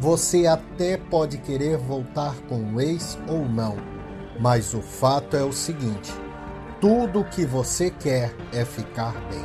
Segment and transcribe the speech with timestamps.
[0.00, 3.76] você até pode querer voltar com o ex ou não,
[4.40, 6.10] mas o fato é o seguinte:
[6.80, 9.44] tudo que você quer é ficar bem.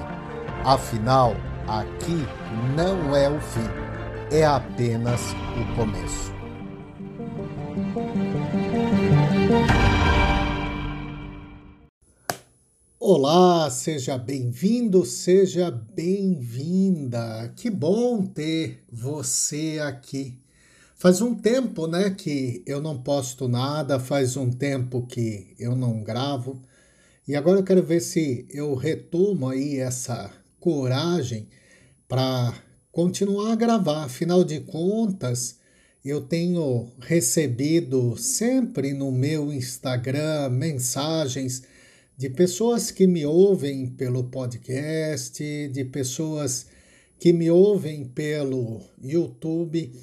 [0.64, 1.34] Afinal,
[1.68, 2.26] aqui
[2.74, 3.68] não é o fim,
[4.32, 5.22] é apenas
[5.60, 6.34] o começo.
[12.98, 17.52] Olá, seja bem-vindo, seja bem-vinda.
[17.58, 20.45] Que bom ter você aqui.
[21.06, 26.02] Faz um tempo, né, que eu não posto nada, faz um tempo que eu não
[26.02, 26.60] gravo.
[27.28, 31.48] E agora eu quero ver se eu retomo aí essa coragem
[32.08, 32.56] para
[32.92, 34.06] continuar a gravar.
[34.06, 35.60] Afinal de contas,
[36.04, 41.62] eu tenho recebido sempre no meu Instagram mensagens
[42.18, 46.66] de pessoas que me ouvem pelo podcast, de pessoas
[47.20, 49.94] que me ouvem pelo YouTube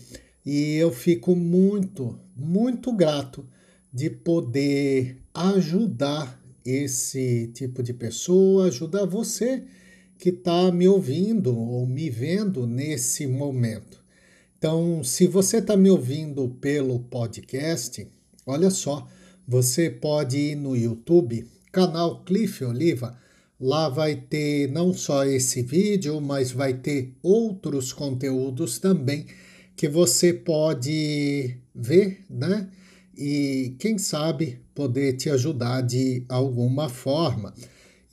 [0.45, 3.47] e eu fico muito, muito grato
[3.93, 9.62] de poder ajudar esse tipo de pessoa, ajudar você
[10.19, 14.03] que está me ouvindo ou me vendo nesse momento.
[14.57, 18.06] Então, se você está me ouvindo pelo podcast,
[18.47, 19.09] olha só,
[19.47, 23.19] você pode ir no YouTube, canal Cliff Oliva.
[23.61, 29.27] Lá vai ter não só esse vídeo, mas vai ter outros conteúdos também
[29.77, 32.69] que você pode ver, né?
[33.17, 37.55] E quem sabe poder te ajudar de alguma forma.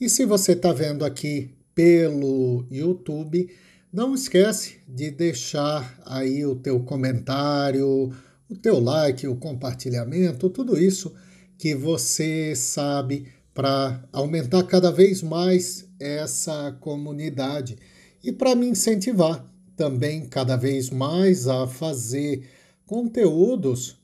[0.00, 3.50] E se você está vendo aqui pelo YouTube,
[3.92, 8.12] não esquece de deixar aí o teu comentário,
[8.48, 11.14] o teu like, o compartilhamento, tudo isso
[11.58, 17.76] que você sabe para aumentar cada vez mais essa comunidade
[18.22, 19.49] e para me incentivar
[19.80, 22.46] também cada vez mais a fazer
[22.84, 23.96] conteúdos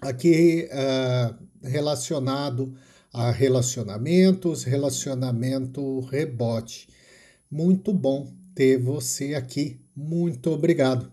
[0.00, 1.34] aqui uh,
[1.66, 2.72] relacionado
[3.12, 6.86] a relacionamentos, relacionamento rebote.
[7.50, 9.80] Muito bom ter você aqui.
[9.96, 11.10] Muito obrigado.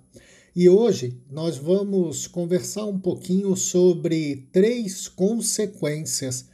[0.55, 6.45] E hoje nós vamos conversar um pouquinho sobre três consequências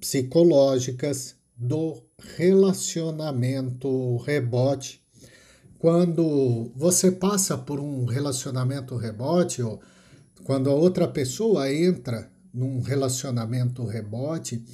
[0.00, 2.02] psicológicas do
[2.36, 5.00] relacionamento rebote
[5.78, 9.80] quando você passa por um relacionamento rebote ou
[10.44, 14.64] quando a outra pessoa entra num relacionamento rebote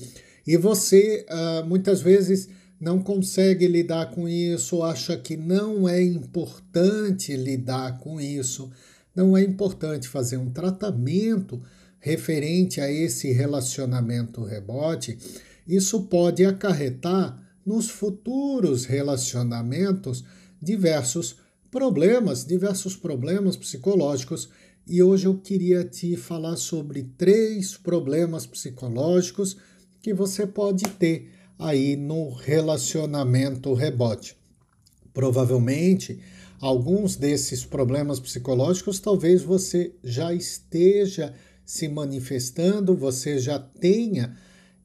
[0.47, 2.48] e você uh, muitas vezes
[2.81, 8.71] não consegue lidar com isso, acha que não é importante lidar com isso,
[9.15, 11.62] não é importante fazer um tratamento
[11.98, 15.19] referente a esse relacionamento rebote,
[15.66, 20.22] isso pode acarretar nos futuros relacionamentos
[20.64, 21.36] diversos
[21.70, 24.48] problemas, diversos problemas psicológicos,
[24.86, 29.56] e hoje eu queria te falar sobre três problemas psicológicos
[30.00, 34.36] que você pode ter aí no relacionamento rebote.
[35.12, 36.20] Provavelmente,
[36.60, 44.36] alguns desses problemas psicológicos talvez você já esteja se manifestando, você já tenha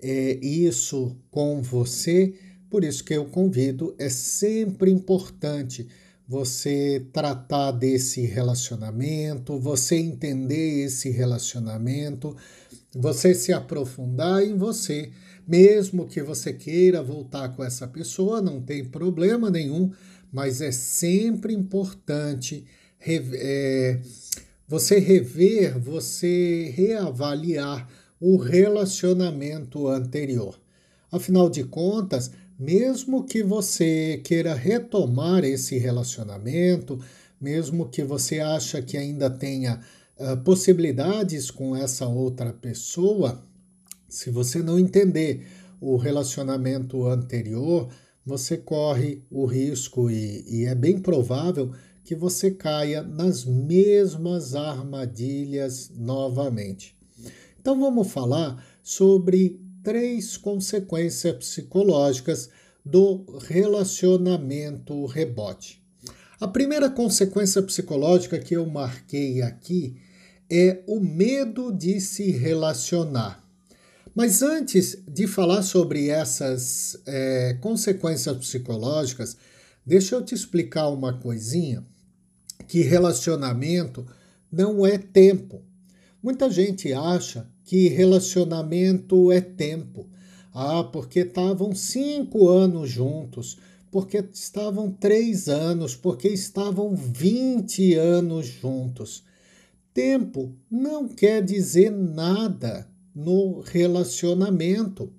[0.02, 2.34] é, isso com você
[2.70, 5.88] por isso que eu convido, é sempre importante
[6.28, 12.38] você tratar desse relacionamento, você entender esse relacionamento,
[12.94, 15.12] você se aprofundar em você.
[15.48, 19.92] Mesmo que você queira voltar com essa pessoa, não tem problema nenhum,
[20.32, 22.64] mas é sempre importante
[23.02, 24.00] é,
[24.68, 27.90] você rever, você reavaliar
[28.20, 30.60] o relacionamento anterior.
[31.12, 37.00] Afinal de contas, mesmo que você queira retomar esse relacionamento,
[37.40, 39.80] mesmo que você acha que ainda tenha
[40.18, 43.42] uh, possibilidades com essa outra pessoa,
[44.10, 45.48] se você não entender
[45.80, 47.88] o relacionamento anterior,
[48.26, 51.72] você corre o risco e, e é bem provável
[52.04, 56.98] que você caia nas mesmas armadilhas novamente.
[57.62, 62.50] Então vamos falar sobre três consequências psicológicas
[62.86, 65.84] do relacionamento rebote.
[66.40, 69.98] A primeira consequência psicológica que eu marquei aqui
[70.50, 73.44] é o medo de se relacionar.
[74.16, 79.38] Mas antes de falar sobre essas é, consequências psicológicas,
[79.86, 81.86] deixa eu te explicar uma coisinha:
[82.68, 84.06] que relacionamento
[84.52, 85.62] não é tempo.
[86.22, 90.08] Muita gente acha que relacionamento é tempo.
[90.52, 93.60] Ah, porque estavam cinco anos juntos,
[93.92, 99.24] porque estavam três anos, porque estavam vinte anos juntos.
[99.94, 105.14] Tempo não quer dizer nada no relacionamento.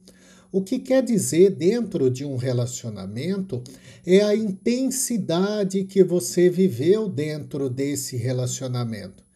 [0.50, 3.62] O que quer dizer dentro de um relacionamento
[4.04, 9.29] é a intensidade que você viveu dentro desse relacionamento.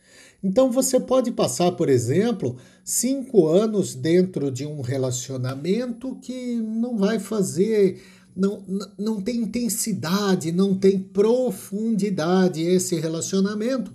[0.44, 7.18] Então você pode passar, por exemplo, cinco anos dentro de um relacionamento que não vai
[7.18, 8.02] fazer,
[8.36, 8.62] não,
[8.98, 13.90] não tem intensidade, não tem profundidade esse relacionamento.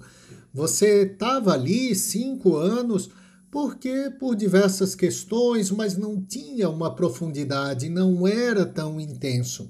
[0.51, 3.11] Você estava ali cinco anos
[3.51, 9.69] porque por diversas questões, mas não tinha uma profundidade, não era tão intenso.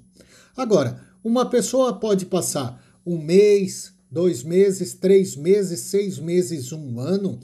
[0.56, 7.40] Agora, uma pessoa pode passar um mês, dois meses, três meses, seis meses, um ano,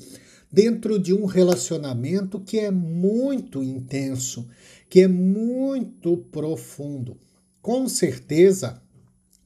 [0.52, 4.48] dentro de um relacionamento que é muito intenso,
[4.90, 7.18] que é muito profundo.
[7.62, 8.82] Com certeza,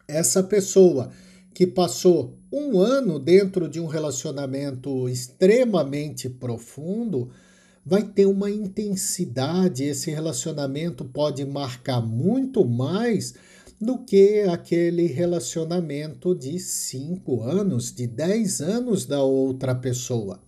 [0.07, 1.10] essa pessoa
[1.54, 7.30] que passou um ano dentro de um relacionamento extremamente profundo
[7.86, 13.33] vai ter uma intensidade, esse relacionamento pode marcar muito mais
[13.79, 20.41] do que aquele relacionamento de cinco anos, de dez anos da outra pessoa.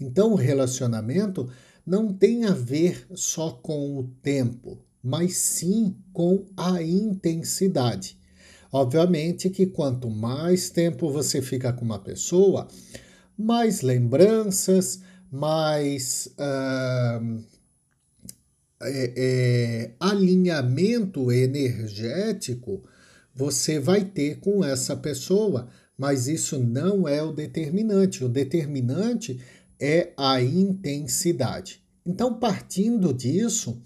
[0.00, 1.48] Então, o relacionamento
[1.86, 8.18] não tem a ver só com o tempo, mas sim com a intensidade.
[8.72, 12.66] Obviamente que quanto mais tempo você fica com uma pessoa,
[13.38, 15.00] mais lembranças,
[15.30, 17.44] mais uh,
[18.84, 22.82] é, é, alinhamento energético
[23.34, 28.24] você vai ter com essa pessoa, mas isso não é o determinante.
[28.24, 29.40] O determinante
[29.80, 31.82] é a intensidade.
[32.06, 33.80] Então, partindo disso,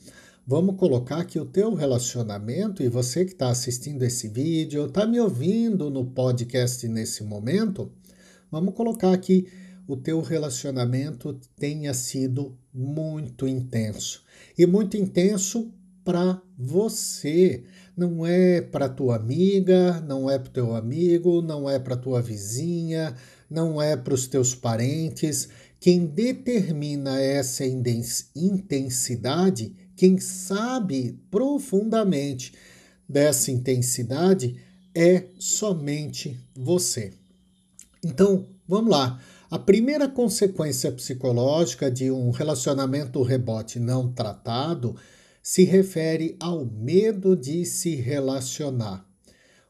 [0.46, 5.18] vamos colocar que o teu relacionamento e você que está assistindo esse vídeo, está me
[5.18, 7.90] ouvindo no podcast nesse momento,
[8.50, 9.46] vamos colocar que
[9.88, 14.22] o teu relacionamento tenha sido muito intenso.
[14.56, 15.72] E muito intenso
[16.04, 17.64] para você,
[17.96, 23.16] não é para tua amiga, não é para teu amigo, não é para tua vizinha,
[23.48, 25.48] não é para os teus parentes.
[25.80, 27.64] Quem determina essa
[28.36, 32.52] intensidade, quem sabe profundamente
[33.08, 34.56] dessa intensidade
[34.94, 37.14] é somente você.
[38.04, 39.18] Então, vamos lá.
[39.50, 44.94] A primeira consequência psicológica de um relacionamento rebote não tratado
[45.42, 49.08] se refere ao medo de se relacionar.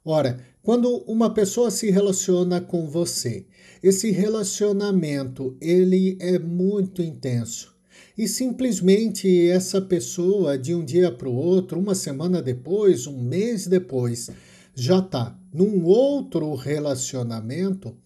[0.04, 3.46] Ora, quando uma pessoa se relaciona com você,
[3.80, 7.72] esse relacionamento ele é muito intenso.
[8.16, 13.68] E simplesmente essa pessoa, de um dia para o outro, uma semana depois, um mês
[13.68, 14.28] depois,
[14.74, 17.96] já está num outro relacionamento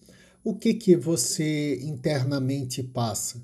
[0.43, 3.41] o que, que você internamente passa?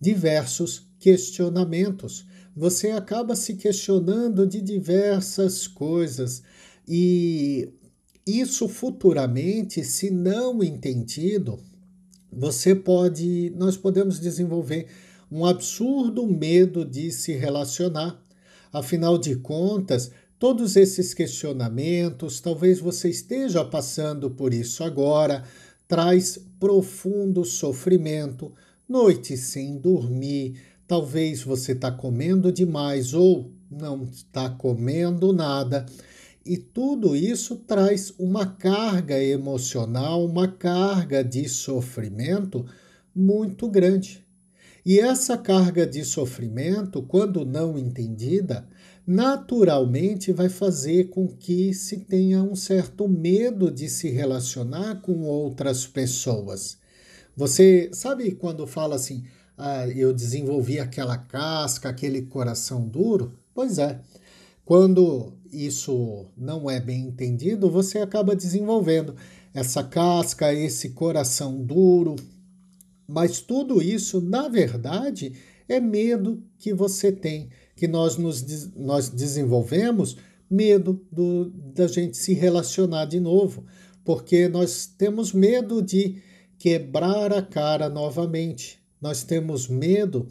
[0.00, 2.26] Diversos questionamentos.
[2.54, 6.42] Você acaba se questionando de diversas coisas
[6.86, 7.72] e
[8.26, 11.58] isso futuramente, se não entendido,
[12.32, 14.86] você pode, nós podemos desenvolver
[15.30, 18.22] um absurdo medo de se relacionar.
[18.72, 25.44] Afinal de contas, todos esses questionamentos, talvez você esteja passando por isso agora,
[25.92, 28.50] traz profundo sofrimento,
[28.88, 30.58] noites sem dormir,
[30.88, 35.84] talvez você está comendo demais ou não está comendo nada.
[36.46, 42.64] E tudo isso traz uma carga emocional, uma carga de sofrimento
[43.14, 44.24] muito grande.
[44.86, 48.66] E essa carga de sofrimento, quando não entendida,
[49.06, 55.86] naturalmente vai fazer com que se tenha um certo medo de se relacionar com outras
[55.86, 56.78] pessoas.
[57.36, 59.24] Você sabe quando fala assim,
[59.56, 63.38] ah, eu desenvolvi aquela casca, aquele coração duro?
[63.54, 64.00] Pois é.
[64.64, 69.16] Quando isso não é bem entendido, você acaba desenvolvendo
[69.52, 72.16] essa casca, esse coração duro.
[73.06, 75.32] Mas tudo isso, na verdade,
[75.68, 80.16] é medo que você tem que nós, nos, nós desenvolvemos
[80.48, 83.64] medo do, da gente se relacionar de novo,
[84.04, 86.20] porque nós temos medo de
[86.58, 88.80] quebrar a cara novamente.
[89.00, 90.26] Nós temos medo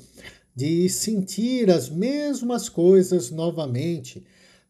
[0.56, 4.24] de sentir as mesmas coisas novamente.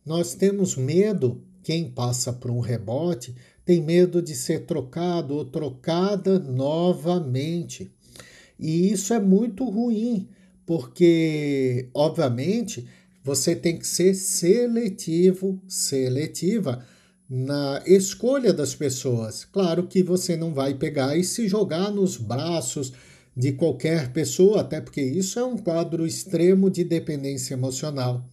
[0.06, 3.36] Nós temos medo, quem passa por um rebote,
[3.66, 7.92] tem medo de ser trocado ou trocada novamente.
[8.60, 10.28] E isso é muito ruim,
[10.66, 12.88] porque, obviamente,
[13.24, 16.84] você tem que ser seletivo, seletiva
[17.30, 19.46] na escolha das pessoas.
[19.46, 22.92] Claro que você não vai pegar e se jogar nos braços
[23.36, 28.28] de qualquer pessoa, até porque isso é um quadro extremo de dependência emocional.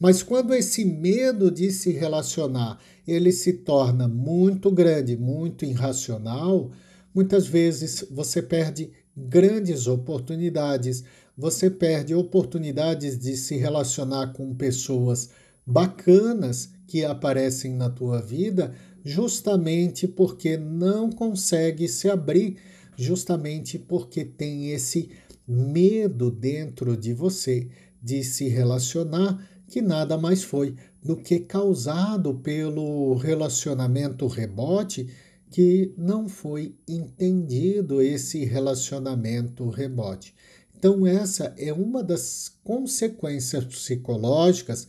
[0.00, 6.72] Mas quando esse medo de se relacionar, ele se torna muito grande, muito irracional,
[7.14, 11.04] muitas vezes você perde grandes oportunidades,
[11.36, 15.30] você perde oportunidades de se relacionar com pessoas
[15.66, 18.74] bacanas que aparecem na tua vida,
[19.04, 22.56] justamente porque não consegue se abrir
[22.96, 25.10] justamente porque tem esse
[25.46, 27.68] medo dentro de você
[28.02, 35.08] de se relacionar, que nada mais foi do que causado pelo relacionamento rebote
[35.50, 40.34] que não foi entendido esse relacionamento rebote.
[40.82, 44.88] Então, essa é uma das consequências psicológicas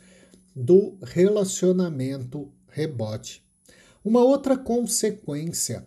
[0.56, 3.44] do relacionamento rebote.
[4.04, 5.86] Uma outra consequência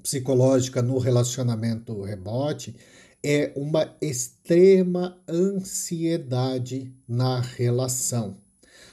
[0.00, 2.76] psicológica no relacionamento rebote
[3.24, 8.36] é uma extrema ansiedade na relação.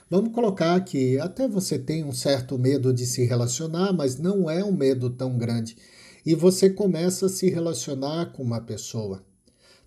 [0.10, 4.64] Vamos colocar que até você tem um certo medo de se relacionar, mas não é
[4.64, 5.78] um medo tão grande.
[6.26, 9.24] E você começa a se relacionar com uma pessoa.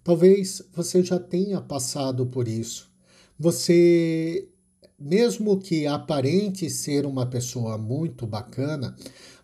[0.04, 2.92] Talvez você já tenha passado por isso.
[3.38, 4.46] Você,
[5.00, 8.94] mesmo que aparente ser uma pessoa muito bacana,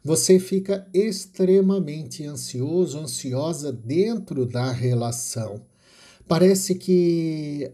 [0.05, 5.65] você fica extremamente ansioso, ansiosa dentro da relação.
[6.29, 7.73] Parece que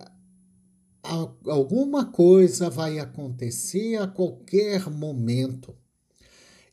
[1.44, 5.74] alguma coisa vai acontecer a qualquer momento.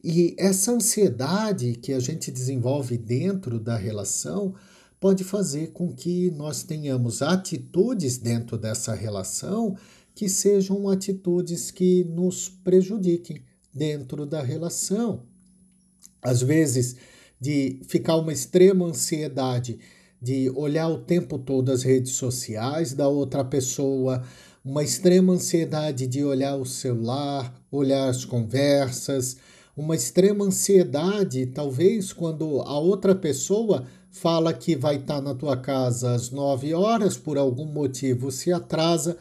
[0.04, 4.54] E essa ansiedade que a gente desenvolve dentro da relação
[5.04, 9.76] pode fazer com que nós tenhamos atitudes dentro dessa relação
[10.16, 13.44] que sejam atitudes que nos prejudiquem
[13.74, 15.24] dentro da relação.
[16.22, 16.96] Às vezes,
[17.38, 19.78] de ficar uma extrema ansiedade
[20.22, 24.24] de olhar o tempo todo as redes sociais da outra pessoa,
[24.64, 29.36] uma extrema ansiedade de olhar o celular, olhar as conversas,
[29.76, 36.14] uma extrema ansiedade, talvez, quando a outra pessoa fala que vai estar na tua casa
[36.14, 39.18] às 9 horas, por algum motivo se atrasa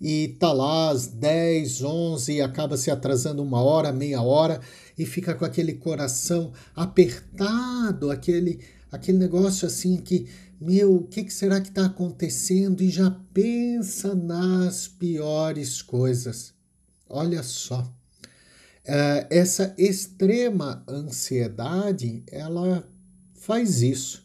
[0.00, 4.60] e tá lá às 10, 11 e acaba se atrasando uma hora, meia hora
[4.96, 8.60] e fica com aquele coração apertado, aquele
[8.92, 10.28] aquele negócio assim que,
[10.60, 12.80] meu, o que, que será que está acontecendo?
[12.80, 16.54] E já pensa nas piores coisas.
[17.08, 17.80] Olha só.
[17.80, 22.86] Uh, essa extrema ansiedade, ela
[23.34, 24.23] faz isso.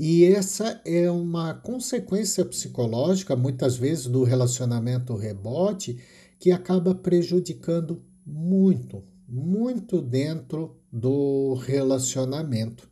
[0.00, 5.98] E essa é uma consequência psicológica, muitas vezes, do relacionamento rebote,
[6.38, 12.88] que acaba prejudicando muito, muito dentro do relacionamento.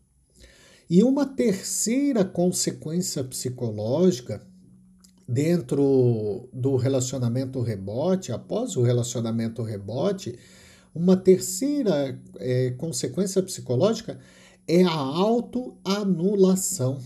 [0.90, 4.44] E uma terceira consequência psicológica
[5.28, 10.36] dentro do relacionamento rebote, após o relacionamento rebote,
[10.92, 14.18] uma terceira é, consequência psicológica
[14.68, 16.98] é a autoanulação.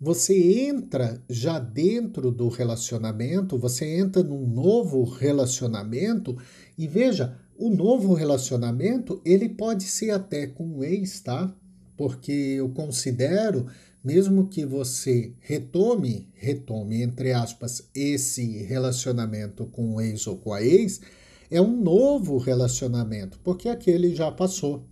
[0.00, 6.38] Você entra já dentro do relacionamento, você entra num novo relacionamento
[6.78, 11.54] e veja, o novo relacionamento ele pode ser até com um ex, tá?
[11.98, 13.66] Porque eu considero,
[14.02, 20.62] mesmo que você retome, retome entre aspas, esse relacionamento com o ex ou com a
[20.62, 21.02] ex,
[21.50, 24.82] é um novo relacionamento, porque aquele já passou.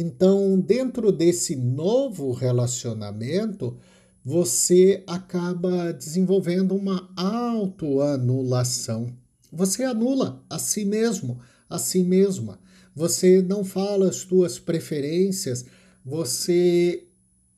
[0.00, 3.76] Então, dentro desse novo relacionamento,
[4.24, 9.12] você acaba desenvolvendo uma autoanulação.
[9.50, 12.60] Você anula a si mesmo, a si mesma.
[12.94, 15.64] Você não fala as suas preferências,
[16.04, 17.08] você.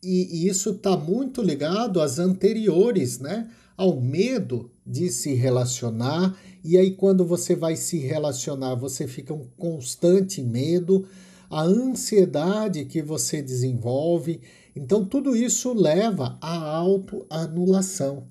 [0.03, 3.51] E, isso está muito ligado às anteriores, né?
[3.77, 6.35] Ao medo de se relacionar.
[6.65, 11.07] E aí, quando você vai se relacionar, você fica um constante medo
[11.51, 14.41] a ansiedade que você desenvolve.
[14.75, 18.29] Então, tudo isso leva à autoanulação.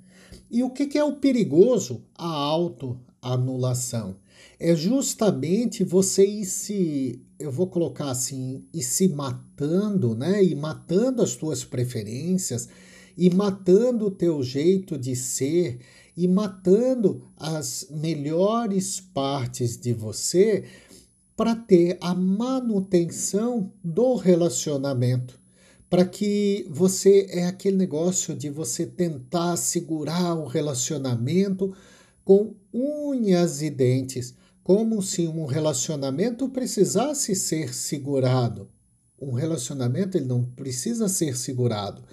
[0.50, 2.02] E o que é o perigoso?
[2.18, 4.16] A autoanulação.
[4.58, 10.44] é justamente você ir se, eu vou colocar assim, ir se matando, né?
[10.44, 12.70] E matando as tuas preferências,
[13.18, 15.80] e matando o teu jeito de ser,
[16.16, 20.66] e matando as melhores partes de você
[21.40, 25.40] para ter a manutenção do relacionamento.
[25.90, 31.74] Para que você é aquele negócio de você tentar segurar o relacionamento
[32.26, 38.70] com unhas e dentes como se um relacionamento precisasse ser segurado.
[39.18, 42.04] Um relacionamento ele não precisa ser segurado.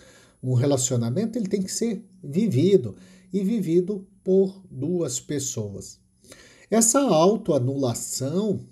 [0.41, 2.95] Um relacionamento ele tem que ser vivido
[3.33, 5.99] e vivido por duas pessoas.
[6.71, 8.65] Essa autoanulação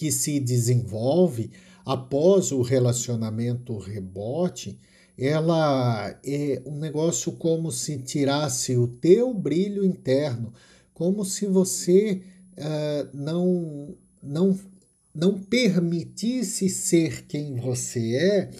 [0.00, 1.50] que se desenvolve
[1.84, 4.80] após o relacionamento rebote,
[5.18, 10.54] ela é um negócio como se tirasse o teu brilho interno,
[10.94, 12.22] como se você
[12.56, 14.58] uh, não, não,
[15.14, 18.50] não permitisse ser quem você é,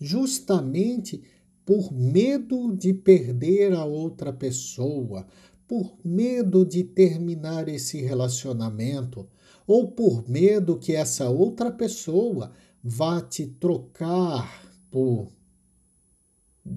[0.00, 1.22] justamente
[1.66, 5.26] por medo de perder a outra pessoa,
[5.68, 9.28] por medo de terminar esse relacionamento,
[9.66, 15.28] ou por medo que essa outra pessoa vá te trocar por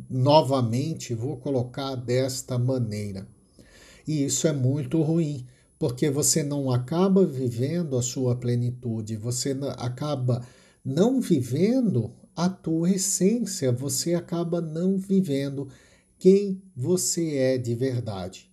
[0.10, 3.28] novamente, vou colocar desta maneira.
[4.08, 5.46] E isso é muito ruim,
[5.78, 10.46] porque você não acaba vivendo a sua plenitude, você acaba
[10.84, 15.68] não vivendo a tua essência, você acaba não vivendo
[16.18, 18.49] quem você é de verdade.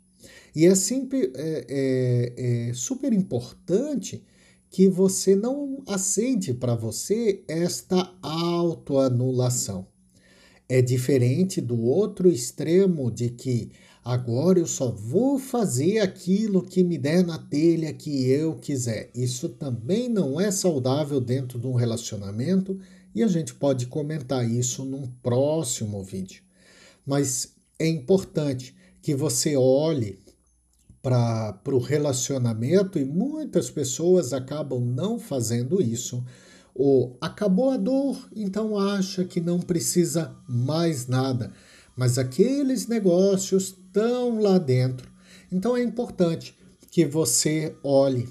[0.55, 4.25] E é, sempre, é, é, é super importante
[4.71, 9.87] que você não aceite para você esta autoanulação.
[10.69, 13.71] É diferente do outro extremo de que
[14.07, 19.11] Agora eu só vou fazer aquilo que me der na telha que eu quiser.
[19.13, 22.79] Isso também não é saudável dentro de um relacionamento
[23.13, 26.41] e a gente pode comentar isso num próximo vídeo.
[27.05, 28.76] Mas é importante
[29.07, 30.19] que você olhe
[31.01, 36.25] para o relacionamento e muitas pessoas acabam não fazendo isso.
[36.75, 41.53] Ou acabou a dor, então acha que não precisa mais nada
[41.97, 45.11] mas aqueles negócios estão lá dentro.
[45.51, 46.55] Então é importante
[46.91, 48.29] que você olhe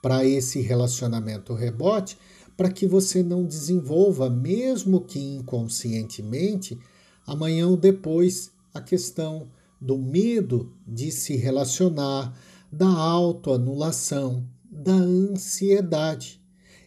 [0.00, 2.16] para esse relacionamento rebote
[2.56, 6.78] para que você não desenvolva, mesmo que inconscientemente,
[7.26, 12.38] amanhã ou depois, a questão do medo de se relacionar,
[12.70, 16.40] da autoanulação, da ansiedade.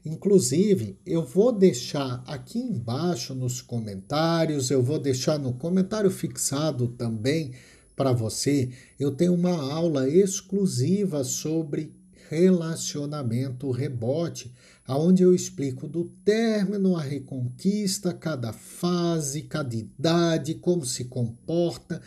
[0.06, 7.54] Inclusive, eu vou deixar aqui embaixo nos comentários, eu vou deixar no comentário fixado também
[7.96, 8.72] para você.
[8.98, 11.94] Eu tenho uma aula exclusiva sobre
[12.30, 14.54] relacionamento rebote,
[14.88, 22.02] aonde eu explico do término à reconquista, cada fase, cada idade, como se comporta,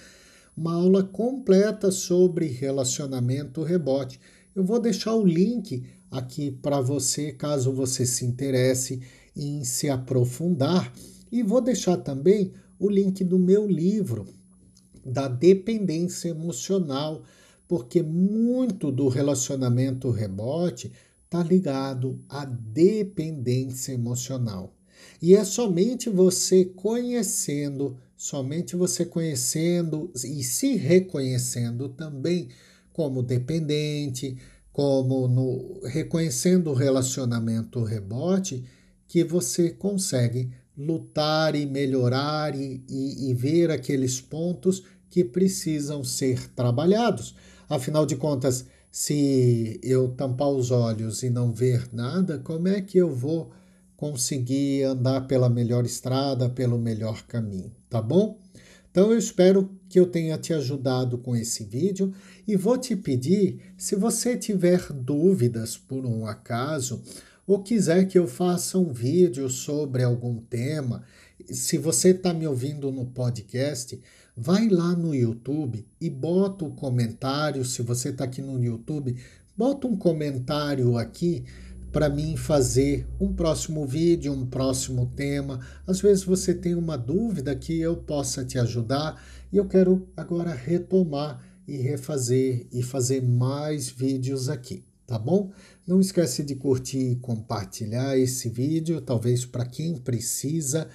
[0.56, 4.20] uma aula completa sobre relacionamento rebote.
[4.54, 9.00] Eu vou deixar o link aqui para você, caso você se interesse
[9.34, 10.92] em se aprofundar.
[11.30, 14.26] E vou deixar também o link do meu livro,
[15.04, 17.22] da dependência emocional,
[17.66, 20.92] porque muito do relacionamento rebote
[21.24, 24.76] está ligado à dependência emocional.
[25.20, 32.50] E é somente você conhecendo, somente você conhecendo e se reconhecendo também
[32.92, 34.38] como dependente,
[34.72, 38.64] como no reconhecendo o relacionamento rebote,
[39.08, 46.48] que você consegue lutar e melhorar e, e, e, ver aqueles pontos que precisam ser
[46.50, 47.34] trabalhados.
[47.68, 52.98] Afinal de contas, se eu tampar os olhos e não ver nada, como é que
[52.98, 53.50] eu vou
[54.02, 58.36] conseguir andar pela melhor estrada, pelo melhor caminho, tá bom?
[58.90, 62.12] Então eu espero que eu tenha te ajudado com esse vídeo
[62.44, 67.00] e vou te pedir, se você tiver dúvidas por um acaso,
[67.46, 71.04] ou quiser que eu faça um vídeo sobre algum tema,
[71.46, 74.00] se você está me ouvindo no podcast,
[74.36, 77.64] vai lá no YouTube e bota o um comentário.
[77.64, 79.16] Se você está aqui no YouTube,
[79.56, 81.44] bota um comentário aqui
[81.92, 85.60] para mim fazer um próximo vídeo, um próximo tema.
[85.86, 90.54] Às vezes você tem uma dúvida que eu possa te ajudar e eu quero agora
[90.54, 95.52] retomar e refazer e fazer mais vídeos aqui, tá bom?
[95.86, 100.88] Não esquece de curtir e compartilhar esse vídeo, talvez para quem precisa.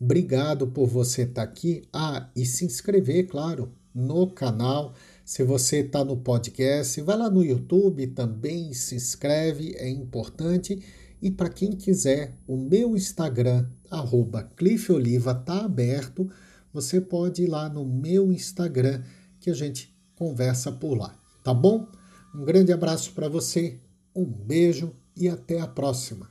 [0.00, 1.82] Obrigado por você estar tá aqui.
[1.92, 4.94] Ah, e se inscrever, claro, no canal
[5.30, 10.82] Se você está no podcast, vai lá no YouTube também, se inscreve, é importante.
[11.22, 14.50] E para quem quiser, o meu Instagram, arroba
[14.92, 16.28] Oliva, está aberto.
[16.72, 19.04] Você pode ir lá no meu Instagram
[19.38, 21.86] que a gente conversa por lá, tá bom?
[22.34, 23.78] Um grande abraço para você,
[24.12, 26.28] um beijo e até a próxima.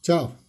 [0.00, 0.41] Tchau!